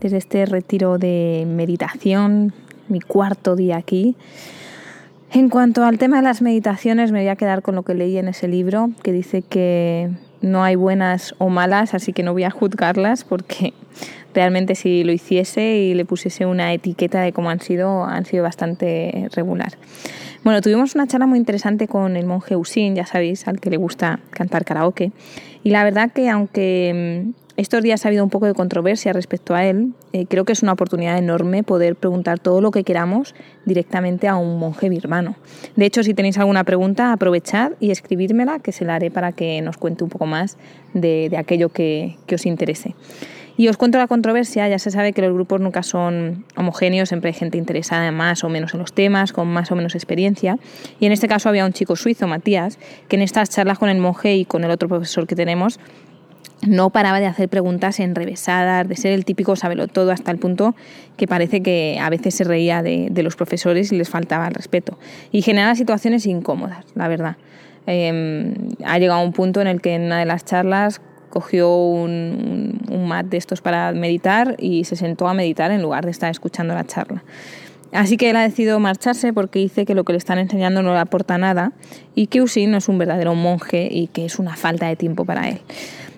desde 0.00 0.16
este 0.16 0.46
retiro 0.46 0.98
de 0.98 1.46
meditación, 1.48 2.52
mi 2.88 3.00
cuarto 3.00 3.56
día 3.56 3.76
aquí. 3.76 4.16
En 5.32 5.50
cuanto 5.50 5.84
al 5.84 5.98
tema 5.98 6.16
de 6.16 6.22
las 6.22 6.40
meditaciones, 6.40 7.12
me 7.12 7.20
voy 7.20 7.28
a 7.28 7.36
quedar 7.36 7.62
con 7.62 7.74
lo 7.74 7.82
que 7.82 7.94
leí 7.94 8.16
en 8.16 8.28
ese 8.28 8.48
libro, 8.48 8.90
que 9.02 9.12
dice 9.12 9.42
que 9.42 10.10
no 10.40 10.62
hay 10.64 10.76
buenas 10.76 11.34
o 11.38 11.48
malas, 11.48 11.94
así 11.94 12.12
que 12.12 12.22
no 12.22 12.32
voy 12.32 12.44
a 12.44 12.50
juzgarlas 12.50 13.24
porque 13.24 13.74
realmente 14.34 14.74
si 14.74 15.04
lo 15.04 15.12
hiciese 15.12 15.76
y 15.76 15.94
le 15.94 16.04
pusiese 16.04 16.46
una 16.46 16.72
etiqueta 16.72 17.20
de 17.20 17.32
cómo 17.32 17.50
han 17.50 17.60
sido, 17.60 18.04
han 18.04 18.24
sido 18.24 18.42
bastante 18.42 19.28
regular. 19.34 19.72
Bueno, 20.44 20.62
tuvimos 20.62 20.94
una 20.94 21.06
charla 21.06 21.26
muy 21.26 21.38
interesante 21.38 21.88
con 21.88 22.16
el 22.16 22.24
monje 22.24 22.56
Usin, 22.56 22.94
ya 22.94 23.04
sabéis, 23.04 23.48
al 23.48 23.60
que 23.60 23.70
le 23.70 23.76
gusta 23.76 24.20
cantar 24.30 24.64
karaoke. 24.64 25.12
Y 25.64 25.70
la 25.70 25.82
verdad 25.84 26.12
que 26.12 26.30
aunque 26.30 27.24
mm, 27.26 27.47
estos 27.58 27.82
días 27.82 28.04
ha 28.04 28.08
habido 28.08 28.22
un 28.22 28.30
poco 28.30 28.46
de 28.46 28.54
controversia 28.54 29.12
respecto 29.12 29.52
a 29.52 29.64
él. 29.64 29.92
Eh, 30.12 30.26
creo 30.26 30.44
que 30.44 30.52
es 30.52 30.62
una 30.62 30.72
oportunidad 30.72 31.18
enorme 31.18 31.64
poder 31.64 31.96
preguntar 31.96 32.38
todo 32.38 32.60
lo 32.60 32.70
que 32.70 32.84
queramos 32.84 33.34
directamente 33.64 34.28
a 34.28 34.36
un 34.36 34.60
monje 34.60 34.88
birmano. 34.88 35.34
De 35.74 35.84
hecho, 35.84 36.04
si 36.04 36.14
tenéis 36.14 36.38
alguna 36.38 36.62
pregunta, 36.62 37.12
aprovechad 37.12 37.72
y 37.80 37.90
escribírmela, 37.90 38.60
que 38.60 38.70
se 38.70 38.84
la 38.84 38.94
haré 38.94 39.10
para 39.10 39.32
que 39.32 39.60
nos 39.60 39.76
cuente 39.76 40.04
un 40.04 40.10
poco 40.10 40.24
más 40.24 40.56
de, 40.94 41.34
aquello 41.36 41.68
que, 41.70 42.16
que 42.26 42.36
os 42.36 42.46
interese. 42.46 42.94
Y 43.56 43.66
os 43.66 43.76
cuento 43.76 43.98
la 43.98 44.06
controversia, 44.06 44.68
ya 44.68 44.78
se 44.78 44.92
sabe 44.92 45.12
que 45.12 45.20
los 45.20 45.34
grupos 45.34 45.60
nunca 45.60 45.82
son 45.82 46.44
homogéneos, 46.54 47.08
siempre 47.08 47.30
hay 47.30 47.34
gente 47.34 47.58
interesada 47.58 48.12
más 48.12 48.44
o 48.44 48.48
menos 48.48 48.72
en 48.72 48.78
los 48.78 48.92
temas, 48.92 49.32
con 49.32 49.48
más 49.48 49.72
o 49.72 49.74
menos 49.74 49.96
experiencia. 49.96 50.60
Y 51.00 51.06
en 51.06 51.12
este 51.12 51.26
caso 51.26 51.48
había 51.48 51.66
un 51.66 51.72
chico 51.72 51.96
suizo, 51.96 52.28
Matías, 52.28 52.78
que 53.08 53.16
en 53.16 53.22
estas 53.22 53.50
charlas 53.50 53.80
con 53.80 53.88
el 53.88 53.98
monje 53.98 54.36
y 54.36 54.44
con 54.44 54.62
el 54.62 54.70
otro 54.70 54.88
profesor 54.88 55.26
que 55.26 55.34
tenemos, 55.34 55.80
no 56.66 56.90
paraba 56.90 57.20
de 57.20 57.26
hacer 57.26 57.48
preguntas 57.48 58.00
enrevesadas, 58.00 58.88
de 58.88 58.96
ser 58.96 59.12
el 59.12 59.24
típico 59.24 59.54
todo 59.92 60.10
hasta 60.10 60.30
el 60.30 60.38
punto 60.38 60.74
que 61.16 61.26
parece 61.26 61.62
que 61.62 61.98
a 62.00 62.10
veces 62.10 62.34
se 62.34 62.44
reía 62.44 62.82
de, 62.82 63.10
los 63.22 63.36
profesores 63.36 63.92
y 63.92 63.96
les 63.96 64.08
faltaba 64.08 64.48
el 64.48 64.54
respeto. 64.54 64.98
Y 65.30 65.42
generaba 65.42 65.74
situaciones 65.74 66.26
incómodas, 66.26 66.84
la 66.94 67.08
verdad. 67.08 67.36
Em, 67.86 68.54
ha 68.84 68.98
llegado 68.98 69.22
un 69.22 69.32
punto 69.32 69.60
en 69.60 69.66
el 69.66 69.80
que 69.80 69.94
en 69.94 70.02
una 70.02 70.18
de 70.18 70.26
las 70.26 70.44
charlas 70.44 71.00
cogió 71.30 71.76
un, 71.76 72.80
un, 72.90 73.08
mat 73.08 73.26
de 73.26 73.36
estos 73.36 73.60
para 73.60 73.92
meditar 73.92 74.56
y 74.58 74.84
se 74.84 74.96
sentó 74.96 75.28
a 75.28 75.34
meditar 75.34 75.70
en 75.70 75.82
lugar 75.82 76.04
de 76.04 76.10
estar 76.10 76.30
escuchando 76.30 76.74
la 76.74 76.84
charla. 76.84 77.22
Así 77.92 78.16
que 78.18 78.30
él 78.30 78.36
ha 78.36 78.42
decidido 78.42 78.78
marcharse 78.80 79.32
porque 79.32 79.58
dice 79.60 79.86
que 79.86 79.94
lo 79.94 80.04
que 80.04 80.12
le 80.12 80.18
están 80.18 80.38
enseñando 80.38 80.82
no 80.82 80.92
le 80.92 81.00
aporta 81.00 81.38
nada 81.38 81.72
y 82.14 82.26
que 82.26 82.42
Usin 82.42 82.70
no 82.70 82.78
es 82.78 82.88
un 82.88 82.98
verdadero 82.98 83.34
monje 83.34 83.88
y 83.90 84.08
que 84.08 84.26
es 84.26 84.38
una 84.38 84.56
falta 84.56 84.86
de 84.86 84.96
tiempo 84.96 85.24
para 85.24 85.48
él. 85.48 85.60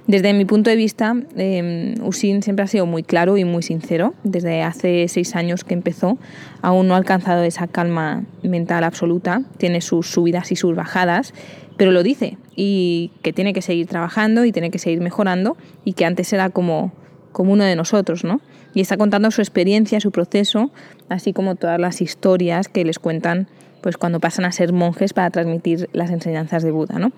Desde 0.07 0.33
mi 0.33 0.45
punto 0.45 0.71
de 0.71 0.77
vista, 0.77 1.15
eh, 1.37 1.95
Usin 2.03 2.43
siempre 2.43 2.65
ha 2.65 2.69
sido 2.69 2.87
muy 2.87 3.03
claro 3.03 3.37
y 3.37 3.45
muy 3.45 3.63
sincero. 3.63 4.15
Desde 4.25 4.63
hace 4.63 5.07
seis 5.09 5.37
años 5.37 5.65
que 5.65 5.75
empezó, 5.75 6.19
aún 6.63 6.89
no 6.89 6.95
ha 6.95 6.97
alcanzado 6.97 7.45
esa 7.45 7.69
calma 7.69 8.25
mental 8.43 8.85
absoluta. 8.85 9.43
Tiene 9.59 9.81
sus 9.81 10.09
subidas 10.09 10.51
y 10.53 10.57
sus 10.57 10.75
bajadas, 10.75 11.33
pero 11.77 11.93
lo 11.93 12.03
dice 12.03 12.37
y 12.57 13.13
que 13.23 13.33
tiene 13.33 13.53
que 13.53 13.63
seguir 13.63 13.87
trabajando 13.87 14.45
y 14.45 14.53
tiene 14.53 14.71
que 14.71 14.79
seguir 14.79 15.01
mejorando 15.01 15.57
y 15.85 15.95
que 15.95 16.05
antes 16.05 16.33
era 16.33 16.51
como, 16.51 16.93
como 17.33 17.53
uno 17.53 17.65
de 17.65 17.75
nosotros, 17.77 18.25
¿no? 18.25 18.41
Y 18.75 18.81
está 18.83 18.97
contando 18.97 19.31
su 19.31 19.41
experiencia, 19.41 19.99
su 20.01 20.11
proceso, 20.11 20.71
así 21.09 21.33
como 21.33 21.55
todas 21.55 21.81
las 21.81 22.03
historias 22.03 22.69
que 22.69 22.85
les 22.85 22.99
cuentan 22.99 23.49
pues 23.81 23.97
cuando 23.97 24.21
pasan 24.21 24.45
a 24.45 24.53
ser 24.53 24.75
monjes 24.75 25.15
para 25.15 25.31
transmitir 25.31 25.89
las 25.93 26.11
enseñanzas 26.11 26.63
de 26.63 26.71
Buda, 26.71 26.99
¿no? 26.99 27.13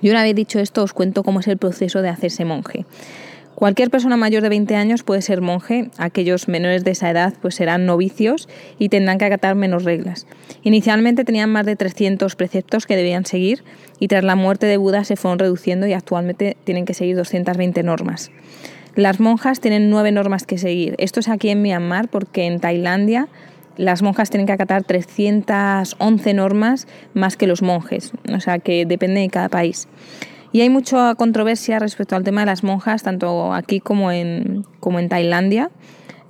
Y 0.00 0.10
una 0.10 0.22
vez 0.22 0.34
dicho 0.34 0.58
esto, 0.58 0.82
os 0.82 0.92
cuento 0.92 1.22
cómo 1.22 1.40
es 1.40 1.48
el 1.48 1.58
proceso 1.58 2.02
de 2.02 2.08
hacerse 2.08 2.44
monje. 2.44 2.86
Cualquier 3.54 3.90
persona 3.90 4.16
mayor 4.16 4.42
de 4.42 4.48
20 4.48 4.74
años 4.74 5.02
puede 5.02 5.22
ser 5.22 5.40
monje, 5.40 5.90
aquellos 5.98 6.48
menores 6.48 6.84
de 6.84 6.92
esa 6.92 7.10
edad 7.10 7.34
pues 7.40 7.54
serán 7.54 7.86
novicios 7.86 8.48
y 8.78 8.88
tendrán 8.88 9.18
que 9.18 9.26
acatar 9.26 9.54
menos 9.54 9.84
reglas. 9.84 10.26
Inicialmente 10.62 11.24
tenían 11.24 11.50
más 11.50 11.66
de 11.66 11.76
300 11.76 12.34
preceptos 12.34 12.86
que 12.86 12.96
debían 12.96 13.26
seguir 13.26 13.62
y 14.00 14.08
tras 14.08 14.24
la 14.24 14.36
muerte 14.36 14.66
de 14.66 14.78
Buda 14.78 15.04
se 15.04 15.16
fueron 15.16 15.38
reduciendo 15.38 15.86
y 15.86 15.92
actualmente 15.92 16.56
tienen 16.64 16.86
que 16.86 16.94
seguir 16.94 17.14
220 17.14 17.82
normas. 17.82 18.30
Las 18.94 19.20
monjas 19.20 19.60
tienen 19.60 19.90
nueve 19.90 20.12
normas 20.12 20.44
que 20.44 20.58
seguir. 20.58 20.96
Esto 20.98 21.20
es 21.20 21.28
aquí 21.28 21.48
en 21.48 21.62
Myanmar 21.62 22.08
porque 22.08 22.46
en 22.46 22.58
Tailandia 22.58 23.28
las 23.76 24.02
monjas 24.02 24.30
tienen 24.30 24.46
que 24.46 24.52
acatar 24.52 24.84
311 24.84 26.34
normas 26.34 26.86
más 27.14 27.36
que 27.36 27.46
los 27.46 27.62
monjes, 27.62 28.12
o 28.32 28.40
sea 28.40 28.58
que 28.58 28.86
depende 28.86 29.20
de 29.20 29.28
cada 29.28 29.48
país. 29.48 29.88
Y 30.52 30.60
hay 30.60 30.68
mucha 30.68 31.14
controversia 31.14 31.78
respecto 31.78 32.14
al 32.14 32.24
tema 32.24 32.42
de 32.42 32.46
las 32.46 32.62
monjas, 32.62 33.02
tanto 33.02 33.54
aquí 33.54 33.80
como 33.80 34.12
en, 34.12 34.66
como 34.80 34.98
en 34.98 35.08
Tailandia. 35.08 35.70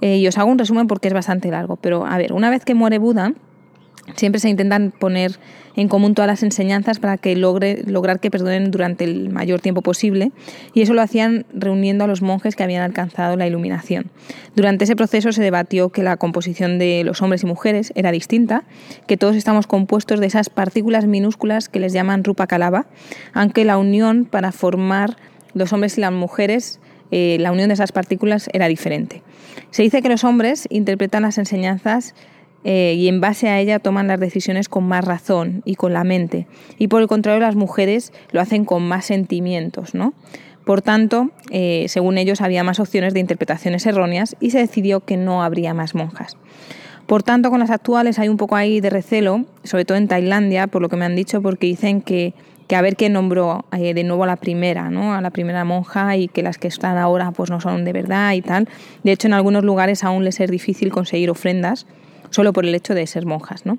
Eh, 0.00 0.18
y 0.18 0.26
os 0.28 0.38
hago 0.38 0.50
un 0.50 0.58
resumen 0.58 0.86
porque 0.86 1.08
es 1.08 1.14
bastante 1.14 1.50
largo. 1.50 1.76
Pero 1.76 2.06
a 2.06 2.16
ver, 2.18 2.32
una 2.32 2.48
vez 2.48 2.64
que 2.64 2.74
muere 2.74 2.98
Buda, 2.98 3.32
siempre 4.16 4.40
se 4.40 4.48
intentan 4.48 4.92
poner 4.98 5.38
en 5.74 5.88
común 5.88 6.14
todas 6.14 6.26
las 6.26 6.42
enseñanzas 6.42 6.98
para 6.98 7.16
que 7.16 7.34
logre 7.34 7.82
lograr 7.86 8.20
que 8.20 8.30
perdonen 8.30 8.70
durante 8.70 9.04
el 9.04 9.30
mayor 9.30 9.60
tiempo 9.60 9.80
posible 9.80 10.32
y 10.74 10.82
eso 10.82 10.92
lo 10.92 11.02
hacían 11.02 11.46
reuniendo 11.54 12.04
a 12.04 12.06
los 12.06 12.20
monjes 12.20 12.56
que 12.56 12.62
habían 12.62 12.82
alcanzado 12.82 13.36
la 13.36 13.46
iluminación. 13.46 14.10
Durante 14.54 14.84
ese 14.84 14.96
proceso 14.96 15.32
se 15.32 15.42
debatió 15.42 15.88
que 15.88 16.02
la 16.02 16.16
composición 16.16 16.78
de 16.78 17.04
los 17.04 17.22
hombres 17.22 17.42
y 17.42 17.46
mujeres 17.46 17.92
era 17.94 18.12
distinta, 18.12 18.64
que 19.06 19.16
todos 19.16 19.36
estamos 19.36 19.66
compuestos 19.66 20.20
de 20.20 20.26
esas 20.26 20.50
partículas 20.50 21.06
minúsculas 21.06 21.68
que 21.68 21.80
les 21.80 21.92
llaman 21.92 22.24
rupa 22.24 22.46
calaba, 22.46 22.86
aunque 23.32 23.64
la 23.64 23.78
unión 23.78 24.26
para 24.26 24.52
formar 24.52 25.16
los 25.54 25.72
hombres 25.72 25.96
y 25.96 26.00
las 26.00 26.12
mujeres 26.12 26.80
eh, 27.14 27.36
la 27.38 27.52
unión 27.52 27.68
de 27.68 27.74
esas 27.74 27.92
partículas 27.92 28.48
era 28.54 28.68
diferente. 28.68 29.22
Se 29.70 29.82
dice 29.82 30.00
que 30.00 30.08
los 30.08 30.24
hombres 30.24 30.66
interpretan 30.70 31.22
las 31.22 31.36
enseñanzas 31.36 32.14
eh, 32.64 32.94
y 32.96 33.08
en 33.08 33.20
base 33.20 33.48
a 33.48 33.60
ella 33.60 33.78
toman 33.78 34.08
las 34.08 34.20
decisiones 34.20 34.68
con 34.68 34.84
más 34.84 35.04
razón 35.04 35.62
y 35.64 35.74
con 35.74 35.92
la 35.92 36.04
mente. 36.04 36.46
Y 36.78 36.88
por 36.88 37.02
el 37.02 37.08
contrario, 37.08 37.40
las 37.40 37.56
mujeres 37.56 38.12
lo 38.30 38.40
hacen 38.40 38.64
con 38.64 38.86
más 38.86 39.06
sentimientos, 39.06 39.94
¿no? 39.94 40.14
Por 40.64 40.80
tanto, 40.80 41.30
eh, 41.50 41.86
según 41.88 42.18
ellos, 42.18 42.40
había 42.40 42.62
más 42.62 42.78
opciones 42.78 43.14
de 43.14 43.20
interpretaciones 43.20 43.84
erróneas 43.84 44.36
y 44.40 44.50
se 44.50 44.58
decidió 44.58 45.00
que 45.00 45.16
no 45.16 45.42
habría 45.42 45.74
más 45.74 45.94
monjas. 45.94 46.36
Por 47.06 47.24
tanto, 47.24 47.50
con 47.50 47.58
las 47.58 47.70
actuales 47.70 48.20
hay 48.20 48.28
un 48.28 48.36
poco 48.36 48.54
ahí 48.54 48.80
de 48.80 48.88
recelo, 48.88 49.44
sobre 49.64 49.84
todo 49.84 49.98
en 49.98 50.06
Tailandia, 50.06 50.68
por 50.68 50.80
lo 50.80 50.88
que 50.88 50.96
me 50.96 51.04
han 51.04 51.16
dicho, 51.16 51.42
porque 51.42 51.66
dicen 51.66 52.00
que, 52.00 52.32
que 52.68 52.76
a 52.76 52.80
ver 52.80 52.94
qué 52.94 53.08
nombró 53.08 53.64
eh, 53.76 53.92
de 53.92 54.04
nuevo 54.04 54.22
a 54.22 54.28
la 54.28 54.36
primera, 54.36 54.88
¿no? 54.88 55.14
a 55.14 55.20
la 55.20 55.30
primera 55.30 55.64
monja 55.64 56.16
y 56.16 56.28
que 56.28 56.42
las 56.42 56.58
que 56.58 56.68
están 56.68 56.96
ahora 56.96 57.32
pues 57.32 57.50
no 57.50 57.60
son 57.60 57.84
de 57.84 57.92
verdad 57.92 58.32
y 58.34 58.40
tal. 58.40 58.68
De 59.02 59.10
hecho, 59.10 59.26
en 59.26 59.34
algunos 59.34 59.64
lugares 59.64 60.04
aún 60.04 60.24
les 60.24 60.38
es 60.38 60.48
difícil 60.48 60.92
conseguir 60.92 61.28
ofrendas 61.28 61.86
solo 62.32 62.52
por 62.52 62.64
el 62.66 62.74
hecho 62.74 62.94
de 62.94 63.06
ser 63.06 63.24
monjas, 63.24 63.64
¿no? 63.64 63.78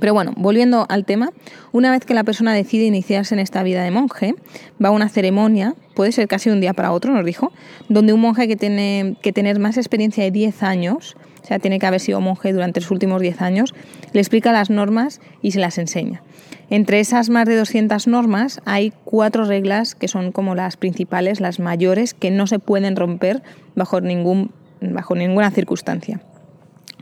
Pero 0.00 0.12
bueno, 0.12 0.32
volviendo 0.36 0.86
al 0.88 1.04
tema, 1.04 1.30
una 1.72 1.90
vez 1.90 2.04
que 2.04 2.14
la 2.14 2.24
persona 2.24 2.52
decide 2.52 2.84
iniciarse 2.84 3.34
en 3.34 3.38
esta 3.38 3.62
vida 3.62 3.82
de 3.84 3.90
monje, 3.90 4.34
va 4.82 4.88
a 4.88 4.92
una 4.92 5.08
ceremonia, 5.08 5.74
puede 5.94 6.12
ser 6.12 6.26
casi 6.28 6.50
un 6.50 6.60
día 6.60 6.72
para 6.72 6.92
otro, 6.92 7.12
nos 7.12 7.24
dijo, 7.24 7.52
donde 7.88 8.12
un 8.12 8.20
monje 8.20 8.48
que 8.48 8.56
tiene 8.56 9.16
que 9.22 9.32
tener 9.32 9.58
más 9.58 9.76
experiencia 9.76 10.24
de 10.24 10.30
10 10.30 10.62
años, 10.62 11.16
o 11.42 11.46
sea, 11.46 11.58
tiene 11.58 11.78
que 11.78 11.86
haber 11.86 12.00
sido 12.00 12.20
monje 12.20 12.52
durante 12.52 12.80
los 12.80 12.90
últimos 12.90 13.20
10 13.20 13.40
años, 13.42 13.74
le 14.12 14.20
explica 14.20 14.52
las 14.52 14.70
normas 14.70 15.20
y 15.42 15.52
se 15.52 15.60
las 15.60 15.78
enseña. 15.78 16.22
Entre 16.70 17.00
esas 17.00 17.28
más 17.28 17.46
de 17.46 17.56
200 17.56 18.06
normas 18.08 18.60
hay 18.64 18.92
cuatro 19.04 19.44
reglas 19.44 19.94
que 19.94 20.08
son 20.08 20.32
como 20.32 20.54
las 20.54 20.76
principales, 20.76 21.40
las 21.40 21.60
mayores, 21.60 22.14
que 22.14 22.30
no 22.30 22.46
se 22.46 22.58
pueden 22.58 22.96
romper 22.96 23.42
bajo, 23.76 24.00
ningún, 24.00 24.50
bajo 24.80 25.14
ninguna 25.14 25.50
circunstancia. 25.50 26.20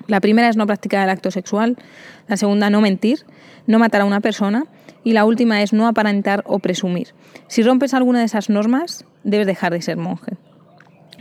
La 0.06 0.20
primera 0.20 0.48
es 0.48 0.56
no 0.56 0.66
practicar 0.66 1.04
el 1.04 1.10
acto 1.10 1.30
sexual, 1.30 1.76
la 2.28 2.36
segunda 2.36 2.70
no 2.70 2.80
mentir, 2.80 3.24
no 3.66 3.78
matar 3.78 4.02
a 4.02 4.04
una 4.04 4.20
persona 4.20 4.66
y 5.04 5.12
la 5.12 5.24
última 5.24 5.62
es 5.62 5.72
no 5.72 5.86
aparentar 5.86 6.42
o 6.46 6.58
presumir. 6.58 7.08
Si 7.48 7.62
rompes 7.62 7.94
alguna 7.94 8.20
de 8.20 8.26
esas 8.26 8.50
normas, 8.50 9.04
debes 9.24 9.46
dejar 9.46 9.72
de 9.72 9.82
ser 9.82 9.96
monje. 9.96 10.36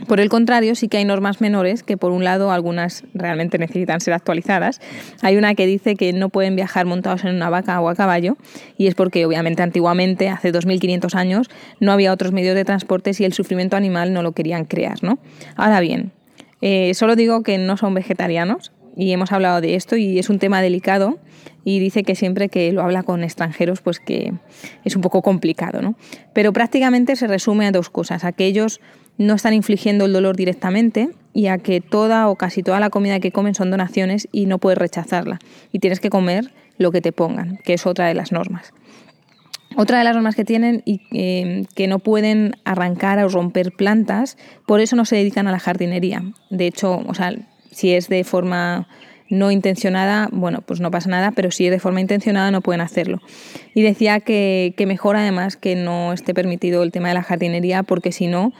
Por 0.06 0.18
el 0.18 0.28
contrario, 0.28 0.74
sí 0.74 0.88
que 0.88 0.96
hay 0.96 1.04
normas 1.04 1.40
menores 1.40 1.82
que 1.82 1.96
por 1.96 2.10
un 2.10 2.24
lado 2.24 2.50
algunas 2.50 3.04
realmente 3.14 3.58
necesitan 3.58 4.00
ser 4.00 4.14
actualizadas. 4.14 4.80
Hay 5.20 5.36
una 5.36 5.54
que 5.54 5.66
dice 5.66 5.94
que 5.94 6.12
no 6.12 6.28
pueden 6.28 6.56
viajar 6.56 6.86
montados 6.86 7.24
en 7.24 7.36
una 7.36 7.50
vaca 7.50 7.80
o 7.80 7.88
a 7.88 7.94
caballo 7.94 8.36
y 8.76 8.88
es 8.88 8.94
porque 8.94 9.24
obviamente 9.26 9.62
antiguamente, 9.62 10.28
hace 10.28 10.50
2500 10.50 11.14
años, 11.14 11.50
no 11.78 11.92
había 11.92 12.12
otros 12.12 12.32
medios 12.32 12.56
de 12.56 12.64
transporte 12.64 13.12
y 13.16 13.24
el 13.24 13.32
sufrimiento 13.32 13.76
animal 13.76 14.12
no 14.12 14.22
lo 14.22 14.32
querían 14.32 14.64
crear, 14.64 15.02
¿no? 15.02 15.18
Ahora 15.56 15.78
bien, 15.80 16.10
Eh, 16.62 16.94
solo 16.94 17.16
digo 17.16 17.42
que 17.42 17.58
no 17.58 17.76
son 17.76 17.92
vegetarianos 17.92 18.72
y 18.96 19.12
hemos 19.12 19.32
hablado 19.32 19.60
de 19.60 19.74
esto 19.74 19.96
y 19.96 20.18
es 20.18 20.30
un 20.30 20.38
tema 20.38 20.62
delicado 20.62 21.18
y 21.64 21.78
dice 21.78 22.04
que 22.04 22.14
siempre 22.14 22.48
que 22.48 22.72
lo 22.72 22.82
habla 22.82 23.02
con 23.02 23.24
extranjeros 23.24 23.80
pues 23.80 24.00
que 24.00 24.32
es 24.84 24.96
un 24.96 25.02
poco 25.02 25.22
complicado, 25.22 25.82
¿no? 25.82 25.96
Pero 26.32 26.52
prácticamente 26.52 27.16
se 27.16 27.26
resume 27.26 27.66
a 27.66 27.72
dos 27.72 27.90
cosas, 27.90 28.24
a 28.24 28.32
que 28.32 28.46
ellos 28.46 28.80
no 29.18 29.34
están 29.34 29.54
infligiendo 29.54 30.06
el 30.06 30.12
dolor 30.12 30.36
directamente 30.36 31.10
y 31.34 31.46
a 31.48 31.58
que 31.58 31.80
toda 31.80 32.28
o 32.28 32.36
casi 32.36 32.62
toda 32.62 32.80
la 32.80 32.90
comida 32.90 33.20
que 33.20 33.32
comen 33.32 33.54
son 33.54 33.70
donaciones 33.70 34.28
y 34.32 34.46
no 34.46 34.58
puedes 34.58 34.78
rechazarla 34.78 35.38
y 35.72 35.80
tienes 35.80 36.00
que 36.00 36.10
comer 36.10 36.52
lo 36.78 36.92
que 36.92 37.00
te 37.00 37.12
pongan, 37.12 37.58
que 37.64 37.74
es 37.74 37.86
otra 37.86 38.06
de 38.06 38.14
las 38.14 38.32
normas. 38.32 38.72
Otra 39.82 39.98
de 39.98 40.04
las 40.04 40.14
normas 40.14 40.36
que 40.36 40.44
tienen 40.44 40.80
y 40.84 41.00
eh, 41.10 41.64
que 41.74 41.88
no 41.88 41.98
pueden 41.98 42.54
arrancar 42.64 43.18
o 43.18 43.28
romper 43.28 43.72
plantas, 43.72 44.38
por 44.64 44.80
eso 44.80 44.94
no 44.94 45.04
se 45.04 45.16
dedican 45.16 45.48
a 45.48 45.50
la 45.50 45.58
jardinería. 45.58 46.22
De 46.50 46.68
hecho, 46.68 47.02
o 47.04 47.14
sea, 47.14 47.34
si 47.72 47.92
es 47.92 48.08
de 48.08 48.22
forma 48.22 48.86
no 49.28 49.50
intencionada, 49.50 50.28
bueno, 50.30 50.60
pues 50.64 50.78
no 50.78 50.92
pasa 50.92 51.10
nada, 51.10 51.32
pero 51.32 51.50
si 51.50 51.66
es 51.66 51.72
de 51.72 51.80
forma 51.80 52.00
intencionada 52.00 52.52
no 52.52 52.60
pueden 52.60 52.80
hacerlo. 52.80 53.18
Y 53.74 53.82
decía 53.82 54.20
que, 54.20 54.72
mejor 54.86 55.16
además 55.16 55.56
que 55.56 55.74
no 55.74 56.12
esté 56.12 56.32
permitido 56.32 56.84
el 56.84 56.92
tema 56.92 57.08
de 57.08 57.14
la 57.14 57.24
jardinería, 57.24 57.82
porque 57.82 58.12
si 58.12 58.28
no, 58.28 58.52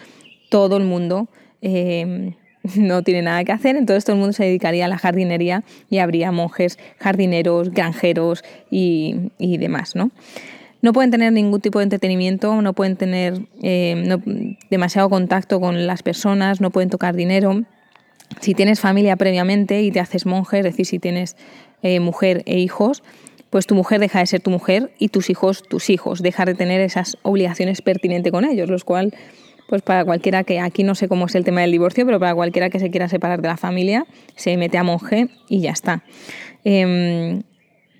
todo 0.48 0.76
el 0.76 0.82
mundo 0.82 1.28
eh, 1.60 2.34
no 2.74 3.04
tiene 3.04 3.22
nada 3.22 3.44
que 3.44 3.52
hacer, 3.52 3.76
entonces 3.76 4.04
todo 4.04 4.16
el 4.16 4.20
mundo 4.20 4.32
se 4.32 4.42
dedicaría 4.42 4.86
a 4.86 4.88
la 4.88 4.98
jardinería 4.98 5.62
y 5.88 5.98
habría 5.98 6.32
monjes, 6.32 6.80
jardineros, 6.98 7.70
granjeros 7.70 8.42
y, 8.72 9.30
y 9.38 9.58
demás, 9.58 9.94
¿no? 9.94 10.10
No 10.82 10.92
pueden 10.92 11.10
tener 11.12 11.32
ningún 11.32 11.60
tipo 11.60 11.78
de 11.78 11.84
entretenimiento, 11.84 12.60
no 12.60 12.72
pueden 12.72 12.96
tener 12.96 13.40
eh, 13.62 14.56
demasiado 14.68 15.08
contacto 15.08 15.60
con 15.60 15.86
las 15.86 16.02
personas, 16.02 16.60
no 16.60 16.70
pueden 16.70 16.90
tocar 16.90 17.14
dinero. 17.14 17.62
Si 18.40 18.54
tienes 18.54 18.80
familia 18.80 19.16
previamente 19.16 19.82
y 19.82 19.92
te 19.92 20.00
haces 20.00 20.26
monje, 20.26 20.58
es 20.58 20.64
decir, 20.64 20.84
si 20.86 20.98
tienes 20.98 21.36
eh, 21.82 22.00
mujer 22.00 22.42
e 22.46 22.58
hijos, 22.58 23.04
pues 23.48 23.66
tu 23.66 23.76
mujer 23.76 24.00
deja 24.00 24.18
de 24.18 24.26
ser 24.26 24.40
tu 24.40 24.50
mujer 24.50 24.92
y 24.98 25.08
tus 25.08 25.30
hijos 25.30 25.62
tus 25.62 25.88
hijos, 25.88 26.20
dejar 26.20 26.48
de 26.48 26.54
tener 26.54 26.80
esas 26.80 27.16
obligaciones 27.22 27.80
pertinentes 27.80 28.32
con 28.32 28.44
ellos, 28.44 28.68
los 28.68 28.82
cuales, 28.82 29.12
pues 29.68 29.82
para 29.82 30.04
cualquiera 30.04 30.42
que, 30.42 30.58
aquí 30.58 30.82
no 30.82 30.96
sé 30.96 31.06
cómo 31.06 31.26
es 31.26 31.34
el 31.36 31.44
tema 31.44 31.60
del 31.60 31.70
divorcio, 31.70 32.04
pero 32.06 32.18
para 32.18 32.34
cualquiera 32.34 32.70
que 32.70 32.80
se 32.80 32.90
quiera 32.90 33.08
separar 33.08 33.40
de 33.40 33.48
la 33.48 33.56
familia, 33.56 34.04
se 34.34 34.56
mete 34.56 34.78
a 34.78 34.82
monje 34.82 35.28
y 35.48 35.60
ya 35.60 35.70
está. 35.70 36.02
Em, 36.64 37.42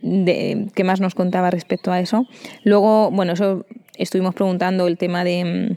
de, 0.03 0.69
qué 0.75 0.85
más 0.85 1.01
nos 1.01 1.15
contaba 1.15 1.51
respecto 1.51 1.93
a 1.93 2.01
eso. 2.01 2.27
Luego, 2.65 3.11
bueno, 3.11 3.33
eso 3.33 3.65
estuvimos 3.97 4.35
preguntando 4.35 4.87
el 4.87 4.99
tema 4.99 5.25
de 5.25 5.77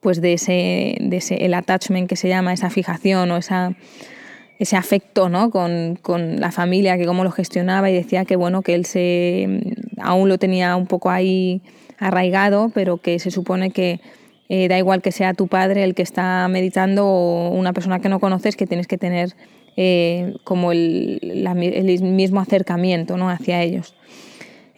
pues 0.00 0.20
de 0.20 0.34
ese, 0.34 0.96
de 1.00 1.16
ese 1.16 1.44
el 1.44 1.54
attachment 1.54 2.08
que 2.08 2.16
se 2.16 2.28
llama, 2.28 2.52
esa 2.52 2.70
fijación 2.70 3.30
o 3.32 3.36
esa 3.36 3.76
ese 4.58 4.76
afecto 4.76 5.28
¿no? 5.28 5.50
con, 5.50 5.98
con, 6.00 6.40
la 6.40 6.50
familia, 6.50 6.96
que 6.96 7.04
cómo 7.04 7.24
lo 7.24 7.30
gestionaba 7.30 7.90
y 7.90 7.94
decía 7.94 8.24
que 8.24 8.36
bueno, 8.36 8.62
que 8.62 8.74
él 8.74 8.86
se 8.86 9.60
aún 10.00 10.28
lo 10.28 10.38
tenía 10.38 10.76
un 10.76 10.86
poco 10.86 11.10
ahí 11.10 11.60
arraigado, 11.98 12.70
pero 12.74 12.98
que 12.98 13.18
se 13.18 13.30
supone 13.30 13.70
que 13.70 14.00
eh, 14.48 14.68
da 14.68 14.78
igual 14.78 15.02
que 15.02 15.12
sea 15.12 15.34
tu 15.34 15.48
padre 15.48 15.82
el 15.82 15.94
que 15.94 16.02
está 16.02 16.46
meditando 16.48 17.06
o 17.06 17.50
una 17.50 17.72
persona 17.72 17.98
que 17.98 18.08
no 18.08 18.20
conoces, 18.20 18.56
que 18.56 18.66
tienes 18.66 18.86
que 18.86 18.98
tener 18.98 19.34
eh, 19.76 20.34
como 20.44 20.72
el, 20.72 21.20
mismo 22.02 22.40
acercamiento 22.40 23.16
¿no? 23.16 23.28
hacia 23.28 23.62
ellos. 23.62 23.94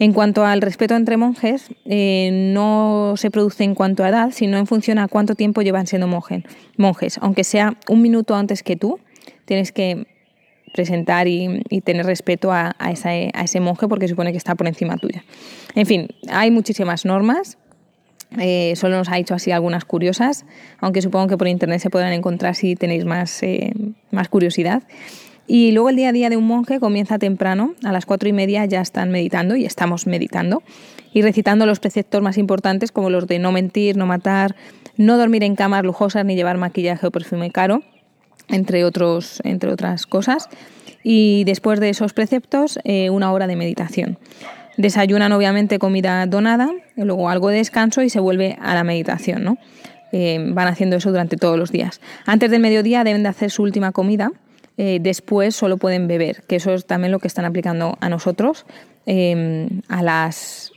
En 0.00 0.12
cuanto 0.12 0.45
al 0.45 0.61
respeto 0.61 0.95
entre 0.95 1.17
monjes, 1.17 1.71
eh, 1.85 2.31
no 2.33 3.15
se 3.17 3.31
produce 3.31 3.65
en 3.65 3.75
cuanto 3.75 4.05
a 4.05 4.09
edad, 4.09 4.31
sino 4.31 4.56
en 4.56 4.67
función 4.67 4.99
a 4.99 5.09
cuánto 5.09 5.35
tiempo 5.35 5.62
llevan 5.62 5.89
siendo 5.89 6.06
monjes. 6.06 7.19
Aunque 7.21 7.43
sea 7.43 7.77
un 7.89 8.03
minuto 8.03 8.37
antes 8.37 8.62
que 8.62 8.77
tú, 8.77 9.00
tienes 9.45 9.73
que 9.73 10.06
presentar 10.73 11.27
y, 11.27 11.62
tener 11.83 12.06
respeto 12.06 12.53
a, 12.53 12.77
a, 12.79 12.93
ese 12.93 13.61
monje 13.61 13.89
porque 13.89 14.06
supone 14.06 14.31
que 14.31 14.39
está 14.39 14.55
por 14.55 14.69
encima 14.69 14.97
tuya. 14.99 15.25
En 15.75 15.87
fin, 15.87 16.09
hay 16.29 16.53
muchísimas 16.53 17.05
normas 17.05 17.59
eh, 18.36 18.75
solo 18.76 18.96
nos 18.96 19.08
ha 19.08 19.16
dicho 19.16 19.34
así 19.34 19.52
algunas 19.52 19.84
curiosas, 19.84 20.44
aunque 20.80 21.00
supongo 21.00 21.28
que 21.28 21.38
por 21.38 21.48
internet 21.48 21.80
se 21.80 21.90
podrán 21.90 22.12
encontrar 22.12 22.54
si 22.54 22.76
tenéis 22.76 23.04
más, 23.04 23.42
eh, 23.42 23.72
más 24.10 24.28
curiosidad. 24.28 24.82
Y 25.46 25.72
luego 25.72 25.88
el 25.88 25.96
día 25.96 26.10
a 26.10 26.12
día 26.12 26.28
de 26.28 26.36
un 26.36 26.46
monje 26.46 26.78
comienza 26.78 27.19
temprano, 27.19 27.75
a 27.82 27.90
las 27.90 28.04
cuatro 28.04 28.28
y 28.28 28.34
media 28.34 28.66
ya 28.66 28.82
están 28.82 29.10
meditando 29.10 29.56
y 29.56 29.64
estamos 29.64 30.06
meditando 30.06 30.62
y 31.14 31.22
recitando 31.22 31.64
los 31.64 31.80
preceptos 31.80 32.20
más 32.20 32.36
importantes 32.36 32.92
como 32.92 33.08
los 33.08 33.26
de 33.26 33.38
no 33.38 33.50
mentir, 33.50 33.96
no 33.96 34.04
matar, 34.04 34.54
no 34.98 35.16
dormir 35.16 35.42
en 35.44 35.56
camas 35.56 35.84
lujosas 35.84 36.26
ni 36.26 36.34
llevar 36.34 36.58
maquillaje 36.58 37.06
o 37.06 37.10
perfume 37.10 37.50
caro, 37.50 37.82
entre, 38.48 38.84
otros, 38.84 39.40
entre 39.42 39.72
otras 39.72 40.06
cosas. 40.06 40.50
Y 41.02 41.44
después 41.44 41.80
de 41.80 41.88
esos 41.88 42.12
preceptos, 42.12 42.78
eh, 42.84 43.08
una 43.08 43.32
hora 43.32 43.46
de 43.46 43.56
meditación. 43.56 44.19
Desayunan 44.78 45.32
obviamente 45.32 45.80
comida 45.80 46.25
donada, 46.26 46.70
luego 46.94 47.28
algo 47.28 47.48
de 47.48 47.56
descanso 47.56 48.00
y 48.02 48.10
se 48.10 48.20
vuelve 48.20 48.56
a 48.62 48.75
la 48.75 48.84
meditación, 48.84 49.42
¿no? 49.42 49.58
Eh, 50.12 50.38
van 50.52 50.69
haciendo 50.69 50.94
eso 50.94 51.10
durante 51.10 51.36
todos 51.36 51.58
los 51.58 51.72
días. 51.72 52.00
Antes 52.26 52.52
del 52.52 52.60
mediodía 52.60 53.02
deben 53.02 53.25
de 53.25 53.28
hacer 53.28 53.50
su 53.50 53.64
última 53.64 53.90
comida, 53.90 54.30
eh, 54.76 55.00
después 55.00 55.56
solo 55.56 55.78
pueden 55.78 56.06
beber, 56.06 56.44
que 56.46 56.54
eso 56.54 56.72
es 56.75 56.86
también 56.86 57.10
lo 57.10 57.19
que 57.19 57.26
están 57.26 57.44
aplicando 57.44 57.98
a 58.00 58.08
nosotros. 58.08 58.66
Em, 59.04 59.82
a 59.88 60.00
las 60.00 60.70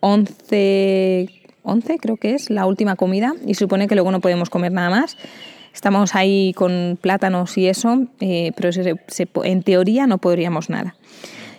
11, 0.00 1.30
11 1.62 1.98
creo 1.98 2.18
que 2.18 2.34
es 2.34 2.50
la 2.50 2.66
última 2.66 2.94
comida 2.94 3.32
y 3.46 3.54
supone 3.54 3.88
que 3.88 3.94
luego 3.94 4.10
no 4.10 4.20
podemos 4.20 4.50
comer 4.50 4.72
nada 4.72 4.90
más. 4.90 5.16
Estamos 5.72 6.14
ahí 6.14 6.52
con 6.52 6.98
plátanos 7.00 7.56
y 7.56 7.68
eso, 7.68 8.06
eh, 8.20 8.52
pero 8.54 8.68
en 9.44 9.62
teoría 9.62 10.06
no 10.06 10.18
podríamos 10.18 10.68
nada 10.68 10.94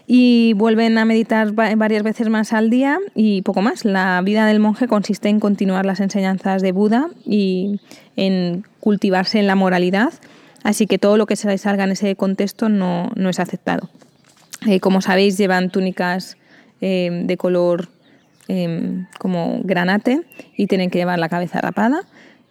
y 0.07 0.54
vuelven 0.54 0.98
a 0.98 1.06
meditar 1.06 1.52
varias 1.54 2.04
veces 2.04 2.30
más 2.30 2.54
al 2.54 2.69
día 2.69 3.00
y 3.16 3.42
poco 3.42 3.62
más. 3.62 3.86
La 3.86 4.22
vida 4.22 4.46
del 4.46 4.60
monje 4.60 4.88
consiste 4.88 5.30
en 5.30 5.40
continuar 5.40 5.86
las 5.86 6.00
enseñanzas 6.00 6.62
de 6.62 6.72
Buda 6.72 7.10
y 7.25 7.80
en 8.16 8.66
cultivarse 8.80 9.40
en 9.40 9.48
la 9.48 9.56
moralidad, 9.56 10.13
así 10.63 10.86
que 10.86 11.00
todo 11.00 11.18
lo 11.18 11.25
que 11.25 11.36
se 11.36 11.57
salga 11.57 11.86
en 11.86 11.92
ese 11.92 12.16
contexto 12.16 12.69
no, 12.69 13.12
es 13.30 13.40
aceptado. 13.40 13.90
Eh, 14.68 14.80
como 14.80 15.02
sabéis, 15.02 15.38
llevan 15.38 15.69
túnicas 15.69 16.38
eh, 16.81 17.24
de 17.25 17.38
color 17.38 17.90
em, 18.48 19.08
como 19.18 19.62
granate 19.63 20.22
y 20.56 20.68
tienen 20.68 20.90
que 20.90 21.00
llevar 21.00 21.19
la 21.19 21.30
cabeza 21.30 21.62
rapada. 21.62 22.01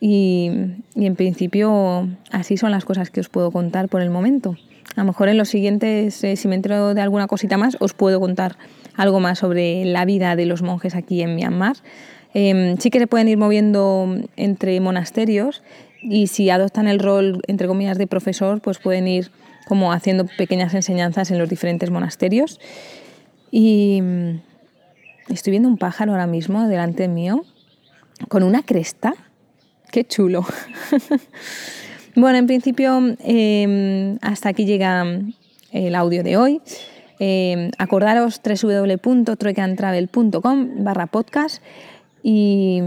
y 0.01 0.51
en 0.97 1.17
principio 1.17 2.09
así 2.31 2.59
son 2.59 2.73
las 2.73 2.85
cosas 2.85 3.09
que 3.11 3.21
os 3.21 3.31
puedo 3.31 3.51
contar 3.51 3.89
por 3.89 4.03
el 4.03 4.11
momento. 4.11 4.57
A 4.97 5.01
lo 5.01 5.05
mejor 5.07 5.29
en 5.29 5.39
los 5.39 5.49
siguientes, 5.49 6.23
eh, 6.25 6.37
si 6.37 6.49
me 6.49 6.55
entero 6.55 6.95
de 6.95 7.01
alguna 7.01 7.27
cosita 7.27 7.57
más, 7.57 7.77
os 7.81 7.95
puedo 7.95 8.21
contar 8.21 8.57
algo 8.95 9.21
más 9.21 9.41
sobre 9.41 9.85
la 9.85 10.05
vida 10.05 10.37
de 10.37 10.47
los 10.47 10.63
monjes 10.63 10.95
aquí 10.95 11.23
en 11.23 11.35
Myanmar. 11.35 11.77
Em, 12.33 12.77
sí 12.79 12.91
que 12.91 12.99
se 12.99 13.07
pueden 13.07 13.29
ir 13.29 13.39
moviendo 13.39 14.09
entre 14.37 14.81
monasterios 14.81 15.63
y 16.03 16.27
si 16.27 16.51
adoptan 16.51 16.87
el 16.89 16.99
rol, 16.99 17.41
entre 17.47 17.67
comillas, 17.67 17.99
de 17.99 18.07
profesor, 18.07 18.61
pues 18.61 18.79
pueden 18.79 19.09
ir 19.09 19.31
como 19.67 19.93
haciendo 19.93 20.27
pequeñas 20.27 20.75
enseñanzas 20.75 21.31
en 21.31 21.39
los 21.39 21.49
diferentes 21.49 21.91
monasterios. 21.91 22.61
Y 23.51 24.01
mm, 24.03 24.41
estoy 25.29 25.53
viendo 25.53 25.69
un 25.69 25.79
pájaro 25.79 26.13
ahora 26.13 26.27
mismo 26.27 26.69
delante 26.69 27.09
mío 27.09 27.45
con 28.29 28.43
una 28.43 28.63
cresta. 28.63 29.15
Qué 29.91 30.05
chulo. 30.05 30.45
Bueno, 32.17 32.39
en 32.39 32.47
principio 32.47 33.17
em, 33.25 34.19
hasta 34.23 34.51
aquí 34.51 34.67
llega 34.67 35.05
el 35.73 35.97
audio 35.97 36.23
de 36.23 36.37
hoy. 36.37 36.61
Eh, 37.19 37.73
acordaros 37.77 38.41
www.troicantravel.com 38.41 40.85
barra 40.85 41.09
podcast 41.09 41.61
y 42.23 42.83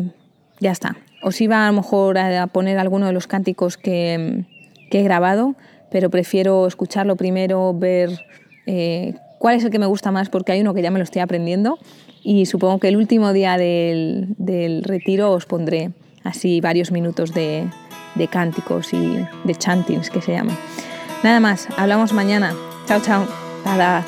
ya 0.62 0.72
está. 0.72 0.96
Os 1.22 1.42
iba 1.42 1.68
a 1.68 1.72
lo 1.72 1.78
mejor 1.78 2.18
a 2.18 2.48
poner 2.48 2.80
alguno 2.80 3.08
de 3.08 3.12
los 3.12 3.28
cánticos 3.28 3.76
que, 3.78 4.46
he 4.92 5.04
grabado, 5.04 5.56
pero 5.92 6.10
prefiero 6.10 6.66
escucharlo 6.66 7.18
primero, 7.18 7.74
ver 7.74 8.22
eh, 8.66 9.16
cuál 9.40 9.58
es 9.58 9.66
el 9.66 9.72
que 9.72 9.80
me 9.80 9.88
gusta 9.88 10.10
más, 10.12 10.30
porque 10.30 10.54
hay 10.54 10.62
uno 10.62 10.74
que 10.74 10.82
ya 10.82 10.92
me 10.92 11.00
lo 11.00 11.04
estoy 11.04 11.22
aprendiendo 11.22 11.80
y 12.24 12.46
supongo 12.46 12.80
que 12.80 12.88
el 12.88 12.96
último 12.96 13.34
día 13.34 13.58
del, 13.58 14.36
del 14.38 14.84
retiro 14.84 15.34
os 15.34 15.46
pondré 15.46 15.92
así 16.24 16.62
varios 16.62 16.92
minutos 16.92 17.34
de, 17.34 17.68
de 18.18 18.28
cánticos 18.28 18.94
y 18.94 19.26
de 19.44 19.56
chantings 19.56 20.10
que 20.10 20.22
se 20.22 20.34
llaman. 20.34 20.58
Nada 21.24 21.40
más, 21.40 21.68
hablamos 21.78 22.14
mañana. 22.14 22.54
Chao, 22.88 23.00
chao. 23.02 23.26
Tada. 23.64 24.06